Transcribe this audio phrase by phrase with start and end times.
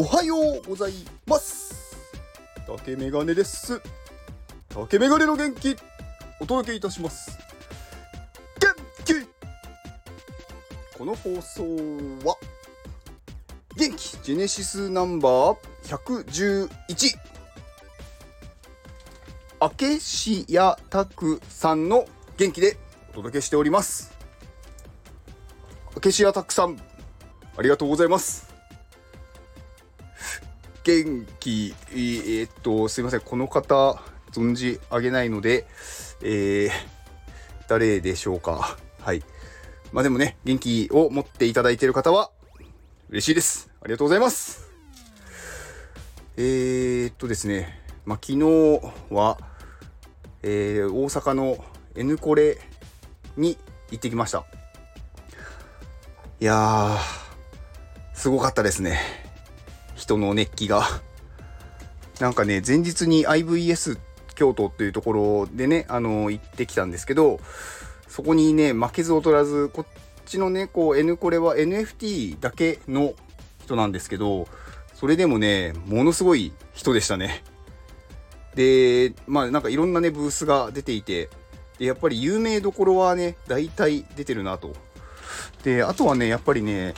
[0.00, 0.92] おはようござい
[1.26, 1.96] ます。
[2.68, 3.82] 竹メガネです。
[4.68, 5.76] 竹メガネの元気
[6.38, 7.36] お届けいたします。
[8.60, 9.26] 元気!
[10.96, 11.64] この放送
[12.24, 12.36] は
[13.76, 16.68] 元気ジェネシスナンバー111
[19.60, 22.76] 明石家拓さんの元気で
[23.10, 24.16] お届けしております。
[26.00, 26.78] 明石家拓さん
[27.56, 28.47] ありがとうございます。
[30.88, 34.02] 元気、えー、っと、すいません、この方、
[34.32, 35.66] 存じ上げないので、
[36.22, 36.70] えー、
[37.68, 38.78] 誰でしょうか。
[39.02, 39.22] はい。
[39.92, 42.30] まあでもね、元気を持っていただいている方は、
[43.10, 43.68] 嬉しいです。
[43.82, 44.70] ありがとうございます。
[46.38, 48.80] えー、っとですね、まあ昨日
[49.10, 49.36] は、
[50.42, 51.62] えー、大阪の
[51.96, 52.56] N コレ
[53.36, 53.58] に
[53.90, 54.46] 行ってきました。
[56.40, 56.98] いやー、
[58.14, 59.17] すごかったですね。
[60.08, 60.86] 人の熱気が。
[62.18, 63.98] なんかね、前日に IVS
[64.34, 67.40] 京都っていうところでね、あの、行ってきたんですけど、
[68.08, 69.86] そこにね、負けず劣らず、こっ
[70.24, 73.12] ちのね、こう、N これは NFT だけの
[73.64, 74.48] 人なんですけど、
[74.94, 77.44] それでもね、ものすごい人でしたね。
[78.54, 81.28] で、まあなんかいろんなね、ブースが出ていて、
[81.78, 84.74] で、やっぱり有名どころはね、大体出てるなと。
[85.62, 86.94] で、あとはね、やっぱりね、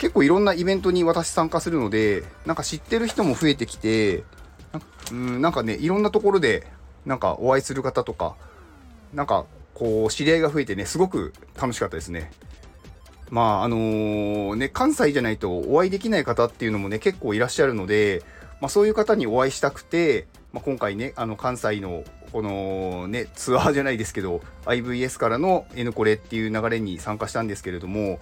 [0.00, 4.24] 結構いろんなイベントに私参加するので、なんか知ってる人も増えてきて、
[5.12, 6.66] うんなんかね、いろんなところで、
[7.04, 8.34] なんかお会いする方とか、
[9.12, 12.32] なんかこう、知り合いが増えてね、すごく楽しかったですね。
[13.28, 18.22] まあ、あのー、ね、関西じゃないとお会いできない方っていうのもね、結構いらっしゃるので、
[18.62, 28.18] まあそういう方にお会いしたくて、まあ、今回ね、あの関西のこのね、ツアーじゃないですけど、IVS からの N コレっていう流れに参加したんですけれども、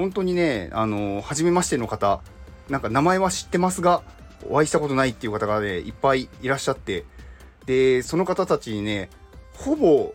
[0.00, 2.22] 本当にね、あの、初めましての方、
[2.70, 4.02] なんか名前は知ってますが、
[4.48, 7.04] お会いしたことないっていう方がね、いっぱいいらっしゃって、
[7.66, 9.10] で、その方たちにね、
[9.52, 10.14] ほぼ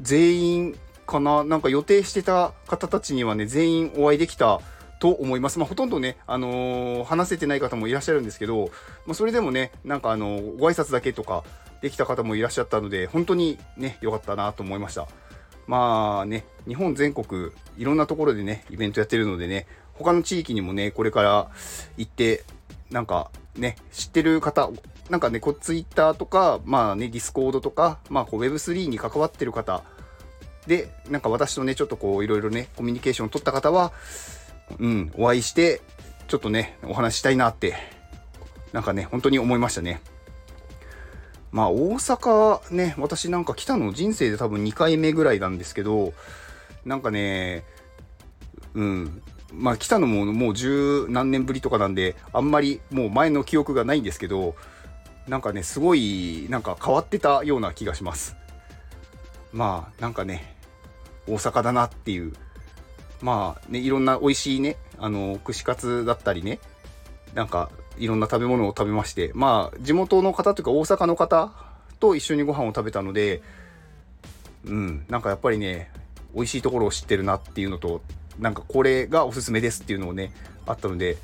[0.00, 0.78] 全員
[1.08, 4.60] かな、なんか予定してた方たちにはね、全員お会いできた
[5.00, 5.58] と思います。
[5.58, 8.70] まあ、ほとんどね、あのー、話せてない方もいらっしゃるんですけど、
[9.06, 11.42] まあ、それでもね、なんかあのー、ご挨拶だけとか
[11.82, 15.08] できた方もいらっしゃったので、本当にね、良かったなと思いました。
[15.66, 21.48] まあね、日本全国いろんなところでね、イベントやってるのでね、他の地域にもね、これから
[21.96, 22.44] 行って、
[22.90, 24.70] なんかね、知ってる方、
[25.10, 29.82] なんかね、こう、ツイッターとか、まあね、 Discord とか、まあこう、Web3 に関わってる方
[30.66, 33.92] で、なんか私とね、ちょっとこう、いろいろね、コミュニケーションを取った方は、
[34.78, 35.80] うん、お会いして、
[36.28, 37.74] ちょっとね、お話したいなって、
[38.72, 40.00] なんかね、本当に思いましたね。
[41.56, 46.12] まあ大阪ね、私なんか来たの人生で多分2回目ぐらいなんですけど、
[46.84, 47.64] なんかね、
[48.74, 49.22] うん、
[49.54, 54.54] まあ来たのももう十何年ぶりとかなんで、あんまりもう前の記憶がないんですけど、
[55.28, 58.36] なんかね、すごいなんか変わってたような気がします。
[59.50, 60.56] まあなんかね、
[61.26, 62.34] 大阪だなっていう。
[63.22, 66.58] まあね、いろんな美味しいね、あの、串カツだったりね、
[67.32, 71.52] なんかいろんな食べ物を食べまして、まあ、地元の方というか大阪の方
[71.98, 73.42] と一緒にご飯を食べたので、
[74.64, 75.90] うん、なんかやっぱりね、
[76.34, 78.02] 美味しいところを知ってるなっていうのと、
[78.38, 80.32] なんかこれがおすすめですっていうのをね、
[80.66, 81.16] あったので、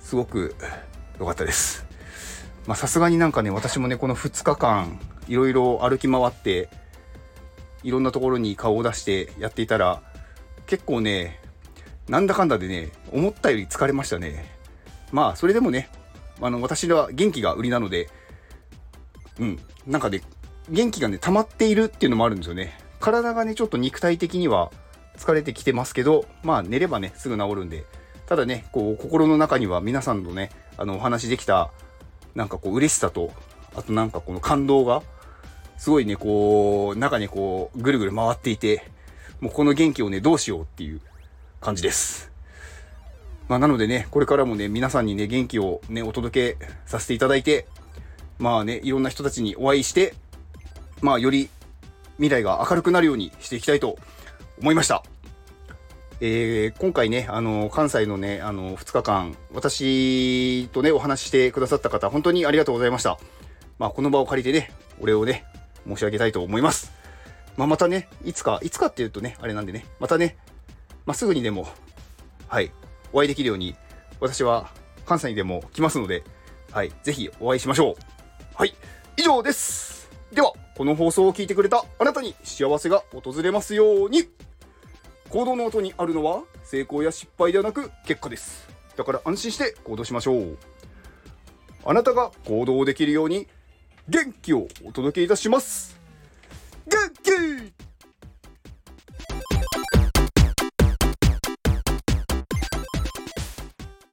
[0.00, 0.54] すごく
[1.18, 1.86] 良かったです。
[2.66, 6.68] まあさすがになんかね、私もね、この2日間、いろいろ歩き回って、
[7.82, 10.02] いろんなところに顔を出してやっていたら、
[10.66, 11.40] 結構ね、
[12.08, 14.44] なんだかんだでね、思ったより疲れましたね。
[15.12, 15.88] まあ、それでもね、
[16.40, 18.08] あの、私は元気が売りなので、
[19.38, 20.22] うん、なんかね、
[20.68, 22.78] 元気がね、溜まっているっていうのもあるんですよね。
[23.00, 24.70] 体がね、ちょっと肉体的には
[25.16, 27.84] 疲れてきてますけど、まあ寝ればね、すぐ治るんで、
[28.26, 31.72] ただね、こう、心の中には皆さんのね、あの、お話できた、
[32.34, 33.32] なんかこう、嬉しさと、
[33.74, 35.02] あとなんかこの感動が、
[35.78, 38.88] すごいね、こう、中にこう、ぐるぐる回っていて、
[39.40, 41.00] もうこの元気をね、どうしようっていう
[41.60, 42.30] 感じです。
[43.50, 47.66] まあ、なのでね、これからもね、皆さんにね、元気をね、お届けさせていただいて、
[48.38, 50.14] まあね、いろんな人たちにお会いして、
[51.02, 51.48] まあ、より
[52.18, 53.98] 未来が明るくなるようにしていきたいと
[54.60, 55.02] 思いました。
[56.20, 63.18] えー、今回ね、あの、関西のね、あの、2日間、私とね、お話ししてくださった方、本当にありがとうございました。
[63.80, 64.70] まあ、この場を借りてね、
[65.00, 65.44] お礼をね、
[65.88, 66.92] 申し上げたいと思います。
[67.56, 70.36] まあ、またね、いつか、いつかっていうとね、あれなんでね、またね、
[71.04, 71.66] まあ、すぐにでも、
[72.46, 72.70] はい、
[73.12, 73.74] お会いできるように、
[74.20, 74.70] 私は
[75.06, 76.24] 関西にでも来ますので、
[76.72, 77.94] はい、ぜひお会いしましょう。
[78.54, 78.74] はい、
[79.16, 80.10] 以上です。
[80.32, 84.28] では、この放送を聞いてくれたあなたに幸せが訪れますように。
[85.28, 88.70] 行動の後にあるのは成功や失敗ではなく結果です。
[89.00, 90.58] だから安心して行動しましょう
[91.86, 93.48] あなたが行動できるように
[94.08, 95.98] 元気をお届けいたします
[96.86, 97.89] 元気